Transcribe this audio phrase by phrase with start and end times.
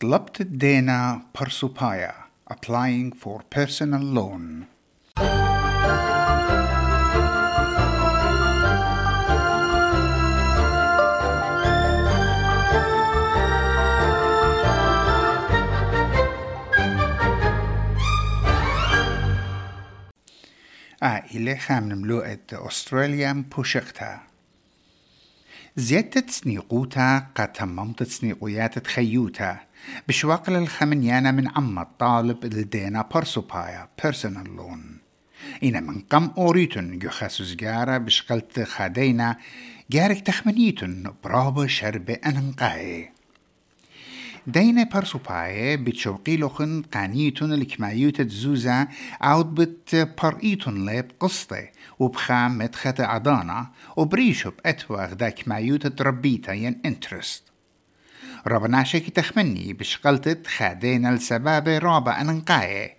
[0.00, 2.14] طلبت دينا برسوبايا
[2.50, 4.64] applying for personal loan.
[21.02, 24.22] عائلة خامن ملوءة أستراليا مبوشقتها
[25.76, 29.67] زيادة سنيقوتا قد تممت سنيقويات تخيوتا
[30.08, 34.98] بشواقل الخمنيانا من عم الطالب الدينا برسوبايا بيرسونال لون
[35.62, 39.36] إنا من قم أوريتن يخاسو زجارة بشقلت خادينا
[39.90, 43.10] جارك تخمنيتن برابو شرب أننقاي
[44.46, 48.88] دينا برسوباي بتشوقي لخن قانيتون الكمايوت تزوزا
[49.20, 57.42] عود بت برئيتون ليب قصتي وبخام متخت عدانا وبريشو بأتواغ دا كمايوت تربيتا ين انترست
[58.46, 62.96] ربنا شكي تخمني بشقلت خادينا السباب رابع أننقاي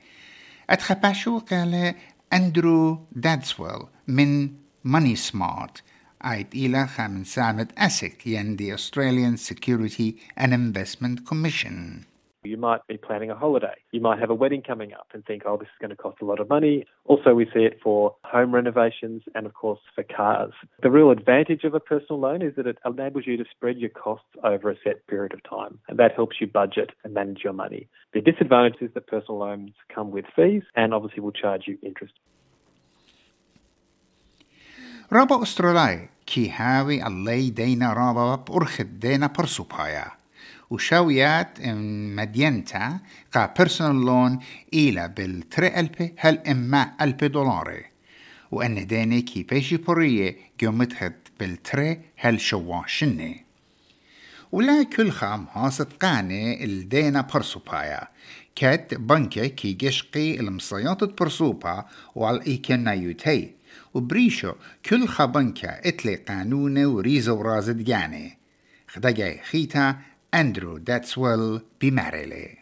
[0.69, 1.95] أتخباشو قال
[2.33, 4.49] أندرو دادسويل من
[4.83, 5.83] ماني سمارت
[6.21, 12.05] عيد إلى خامن سامد أسك ين the Australian Security and Investment Commission.
[12.48, 13.76] You might be planning a holiday.
[13.90, 16.18] You might have a wedding coming up and think, oh, this is going to cost
[16.20, 16.84] a lot of money.
[17.06, 20.52] Also, we see it for home renovations and, of course, for cars.
[20.82, 23.88] The real advantage of a personal loan is that it enables you to spread your
[23.88, 27.54] costs over a set period of time, and that helps you budget and manage your
[27.54, 27.88] money.
[28.12, 32.14] The disadvantage is that personal loans come with fees and obviously will charge you interest.
[35.12, 40.17] رابا أسترالي كي هاوي اللي دينا رابا بأرخد دينا برسوبايا
[40.69, 41.57] وشاويات
[42.15, 42.99] مدينتا
[43.33, 44.39] قا بيرسونال لون
[44.73, 47.85] إلى بالتري ألبي هل إما ألبي دولاري.
[48.51, 53.45] وأن ديني كي بيشي بورية جومتهد بالتري هل شواشني
[54.51, 58.07] ولا كل خام هاست قاني الدينا برسوبايا.
[58.55, 61.85] كات بنكة كي جشقي المصيات برسوبا
[62.15, 63.51] والإيكنا يوتي
[63.93, 64.53] وبريشو
[64.85, 68.37] كل خبنكا إتلي قانون وريزو رازد جاني.
[68.87, 69.97] خدقاي خيتا
[70.31, 72.57] Andrew Datswell Pimarele.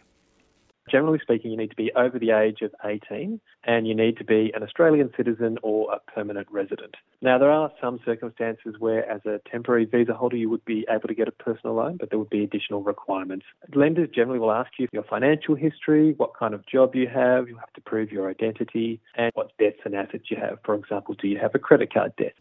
[0.90, 4.24] Generally speaking, you need to be over the age of 18 and you need to
[4.24, 6.94] be an Australian citizen or a permanent resident.
[7.20, 11.08] Now, there are some circumstances where, as a temporary visa holder, you would be able
[11.08, 13.44] to get a personal loan, but there would be additional requirements.
[13.74, 17.56] Lenders generally will ask you your financial history, what kind of job you have, you
[17.56, 20.58] have to prove your identity, and what debts and assets you have.
[20.64, 22.32] For example, do you have a credit card debt?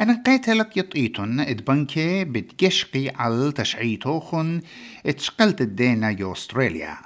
[0.00, 4.60] أنا قيتلك يطيتن إدبنكي بتجشقي على تشعيتوخن
[5.06, 6.98] اتشقلت الدينا يو أستراليا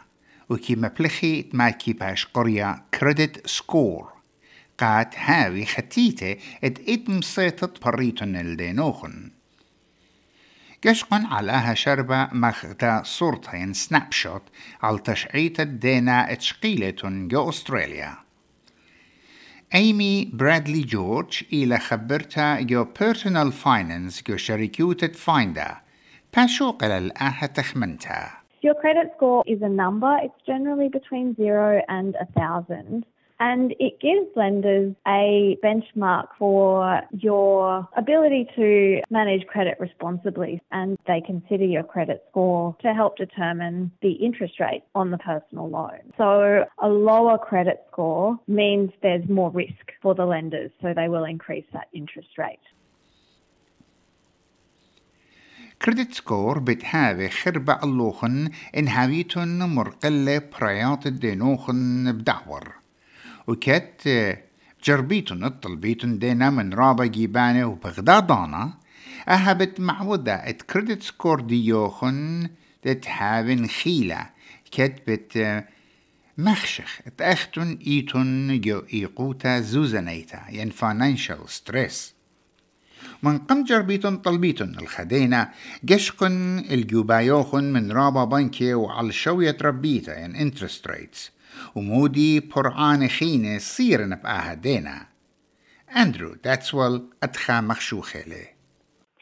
[0.50, 4.12] وكي مبلخي ماكي باش قرية كريدت سكور.
[4.78, 9.30] قاد هاوي ختيتة اد إد مصيتت بريتن الدينوخن.
[10.86, 14.42] قشقن علاها شربة مختا صورتين سناب شوت
[14.82, 18.21] على تشعيت الدينا اتشقيلتن جو أستراليا
[19.75, 25.77] ايمي برادلي جورج إلى خبرتا جو بيرسونال فاينانس جو شركيوتة فايندا
[26.37, 28.27] باشوق للآها تخمنتا
[28.63, 30.17] Your credit score is a number.
[30.25, 33.05] It's generally between zero and a thousand.
[33.39, 40.59] And it gives lenders a benchmark for your ability to manage credit responsibly.
[40.71, 45.69] And they consider your credit score to help determine the interest rate on the personal
[45.69, 46.01] loan.
[46.17, 50.71] So a lower credit score means there's more risk for the lenders.
[50.81, 52.59] So they will increase that interest rate.
[55.81, 62.80] كريدت سكور بتهاوي خربع اللوخن إن هاويتن مرقلة بريات الدينوخن بدعور
[63.46, 64.08] وكت
[64.84, 68.74] جربيتن الطلبيتن دينا من رابا جيبانة وبغدادانا
[69.28, 72.48] أهبت معودة إت كريدت سكور ديوخن
[72.82, 74.26] تتهاون خيلة.
[74.72, 75.64] كت بت
[76.38, 82.14] مخشخ تأختن إيتن جو إيقوتا زوزنيتا ين فاينانشال ستريس
[83.22, 85.48] من قم جربيتن طلبيتن الخدينة
[85.84, 91.30] جشقن الجوبايوخن من رابا بنكي وعلى شوية ربيتا ين انترست ريتس
[91.75, 95.05] ومودي برعان خينة صيرن بآها دينا
[95.97, 98.57] أندرو داتسوال أدخى مخشوخة ليه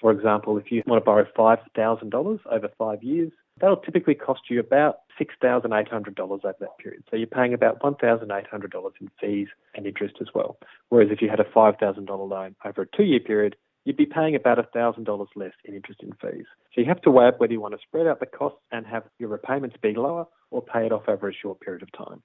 [0.02, 4.60] For example, if you want to borrow $5,000 over five years, that'll typically cost you
[4.60, 7.04] about $6,800 over that period.
[7.10, 10.58] So you're paying about $1,800 in fees and interest as well.
[10.90, 13.56] Whereas if you had a $5,000 loan over a two year period,
[13.86, 16.48] you'd be paying about $1,000 less in interest and fees.
[16.72, 18.86] So you have to weigh up whether you want to spread out the costs and
[18.88, 22.22] have your repayments be lower or pay it off over a short period of time.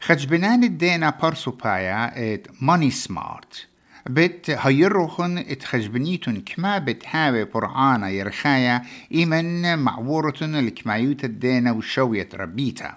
[0.00, 3.68] خجبنان الدينا برسو بايا ات ماني سمارت
[4.10, 12.94] بت هيروخن اتخجبنيتن كما بتهاوي برعانا يرخايا إيمن معورة الكمايوت الدينا وشوية ربيتا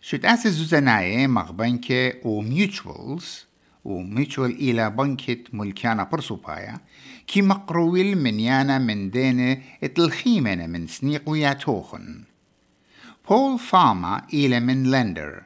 [0.00, 3.48] شد أسس زوزناية مغبنك وميوتشوالز
[3.85, 6.79] وميوتشوال إلى بنكت ملكانا برسوبايا
[7.27, 12.23] كي مقرويل من يانا من دينة اتلخيمنا من سنيق وياتوخن
[13.29, 15.43] بول فاما إلى من لندر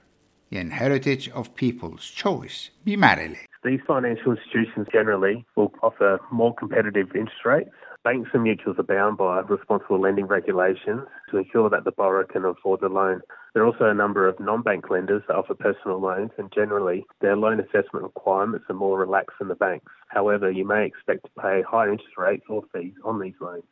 [0.51, 7.44] ين Heritage of People's Choice بمارلي These financial institutions generally will offer more competitive interest
[7.45, 7.75] rates.
[8.06, 12.44] Banks and mutuals are bound by responsible lending regulations to ensure that the borrower can
[12.44, 13.21] afford the loan.
[13.55, 17.05] There are also a number of non bank lenders that offer personal loans, and generally
[17.21, 19.93] their loan assessment requirements are more relaxed than the banks.
[20.09, 23.65] However, you may expect to pay higher interest rates or fees on these loans.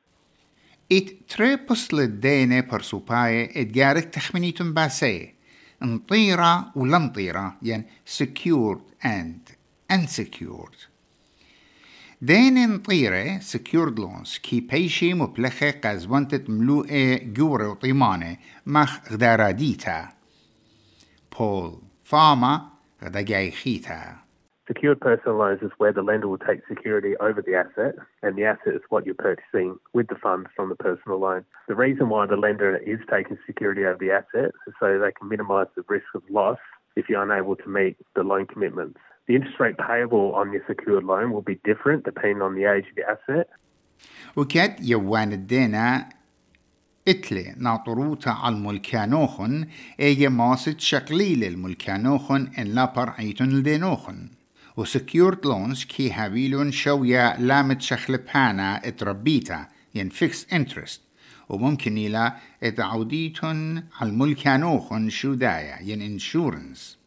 [0.90, 1.56] It tre
[1.92, 5.34] للدينة برسوباية اتجارك تخمينيتم باسية
[5.82, 9.54] نطيرة ولم طيرة يعني secured and
[9.92, 10.76] unsecured
[12.24, 18.36] دين نطيرة secured loans كي بيشي مبلخة قازوانتت ملوءة جورة وطيمانة
[18.66, 20.08] مخ غدارة ديتا
[21.38, 22.68] بول فاما
[23.04, 24.16] غدا جاي خيتا
[24.70, 28.44] Secured personal loans is where the lender will take security over the asset, and the
[28.44, 31.44] asset is what you're purchasing with the funds from the personal loan.
[31.66, 35.28] The reason why the lender is taking security over the asset is so they can
[35.28, 36.58] minimise the risk of loss
[36.94, 39.00] if you're unable to meet the loan commitments.
[39.27, 42.85] The interest rate payable on your secured loan will be different depending on the age
[42.91, 43.47] of your asset.
[44.35, 46.09] وكات يوان الدينا
[47.07, 49.67] إتلي ناطروتا على الملكانوخن
[49.99, 54.29] ايجا ماسد شقليل الملكانوخن إن لا برعيتن الدينوخن
[54.77, 61.01] وسكيورت لونز كي هابيلون شويا لامت شخل بانا إتربيتا ين فيكس إنترست.
[61.49, 62.33] وممكن إلى
[62.63, 67.04] اتعوديتن على الملكانوخن شو دايا ين إنشورنس.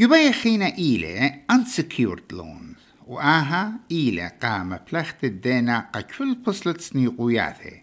[0.00, 5.86] جبايا خينا إيلة unsecured loans وآها إيلة قام بلخت الدينا
[6.18, 7.82] كل بصلت سنيقوياته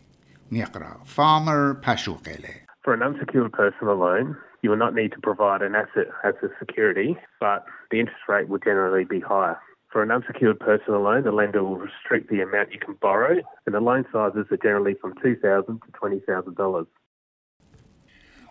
[0.52, 5.76] ميقرا فارمر باشوقيلة For an unsecured personal loan, you will not need to provide an
[5.76, 9.58] asset as a security, but the interest rate will generally be higher.
[9.92, 13.36] For an unsecured personal loan, the lender will restrict the amount you can borrow,
[13.66, 16.88] and the loan sizes are generally from $2,000 to $20,000.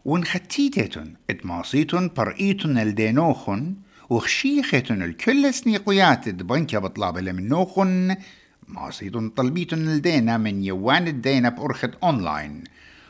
[0.05, 3.75] ونختيتتن اتماصيتن برئيتن الدينوخن
[4.09, 8.15] وخشيختن الكل سنيقويات بنكة بطلاب منوخن
[8.67, 12.63] ماصيتن طلبيتن الدينا من يوان الدينا بأرخد أونلاين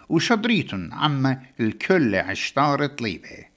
[0.10, 3.52] وشدريتن عم الكل عشتار طليبة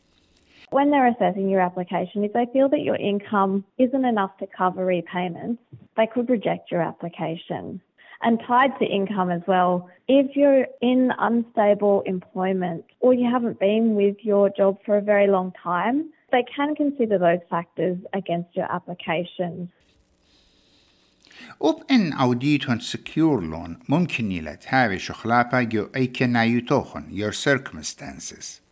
[0.71, 4.85] When they're assessing your application, if they feel that your income isn't enough to cover
[4.85, 5.63] repayments,
[5.97, 7.81] they could reject your application.
[8.22, 13.96] And tied to income as well, if you're in unstable employment or you haven't been
[13.96, 15.98] with your job for a very long time,
[16.32, 19.70] they can consider those factors against your application.
[21.60, 28.63] وب ان اوديتون سكيور لون ممكن يلت هاوي شخلاپا جو اي كنايوتوخن your circumstances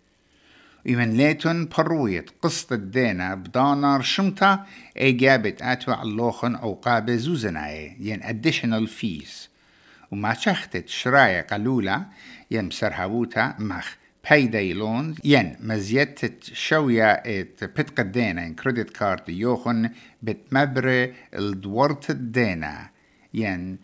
[0.86, 4.66] ومن ليتون برويت قصة الدينا بدانار شمتا
[4.98, 9.48] اي جابت اتوع اللوخن أو قابة زوزناي ين additional fees
[10.10, 12.06] وما شختت شراية قلولة
[12.50, 13.94] ين مسرهبوتا مخ
[14.28, 19.90] payday loans ين مزيت شوية إت بتقدينا إن كريدت كارد يوخن
[20.22, 22.90] بتمبري الدورت الدينا.
[23.34, 23.78] ين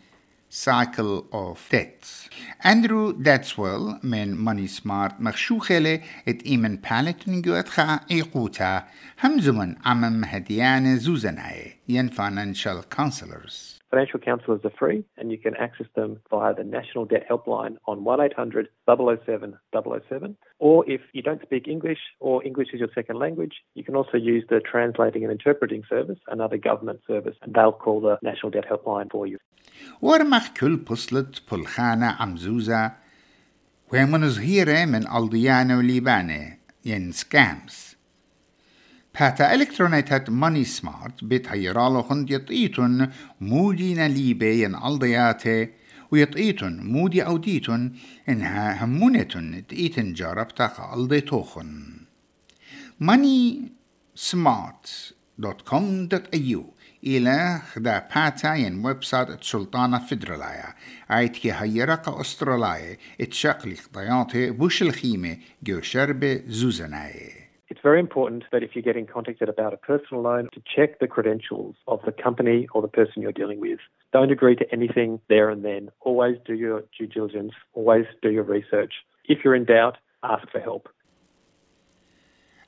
[0.49, 2.27] cycle of debts.
[2.63, 8.87] Andrew Datswell من Money Smart مخشوخلة ات ايمن بالتن جواتخا ايقوتا
[9.19, 13.78] همزمن عمم هديان زوزناي ين financial counselors.
[13.90, 18.04] Financial counsellors are free and you can access them via the National Debt Helpline on
[18.04, 20.36] 1800 007 007.
[20.58, 24.16] Or if you don't speak English or English is your second language, you can also
[24.16, 28.66] use the Translating and Interpreting Service, another government service, and they'll call the National Debt
[28.70, 29.38] Helpline for you.
[30.02, 32.92] ورمخ كل بصلة بلخانة عمزوزة
[33.92, 37.87] ومن زهيرة من الضيانة وليبانة ين سكامز
[39.19, 43.09] باتا الكترونيتات ماني سمارت بيت هيرالو خند يطيتن
[43.41, 45.67] مودي نليبي ين الضياته
[46.11, 47.91] ويطيتن مودي أوديتن
[48.29, 51.99] إنها همونتن تئيتن جاربتا ألضيتوخن.
[53.03, 53.61] money
[54.15, 56.63] smart.com.au
[57.03, 60.73] إلى خدا باتا ين ويب سايت سلطانة فدرلايا.
[61.09, 68.62] عيت كي هيرقة أستراليا اتشقلي خضياتي بوش الخيمة جو شربة زوزناي It's very important that
[68.62, 72.68] if you're getting contacted about a personal loan, to check the credentials of the company
[72.72, 73.80] or the person you're dealing with.
[74.12, 75.90] Don't agree to anything there and then.
[76.00, 77.52] Always do your due diligence.
[77.72, 78.92] Always do your research.
[79.24, 80.88] If you're in doubt, ask for help.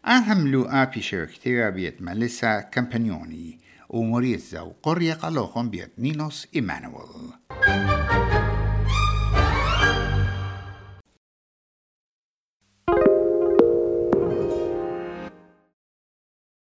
[0.07, 7.33] أهم لو آبي شركتي بيت ملسا كامبانيوني وموريتزا وقرية قلوخم بيت نينوس إيمانويل